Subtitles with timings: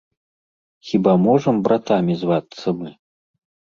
[0.93, 2.89] Хіба можам братамі звацца мы?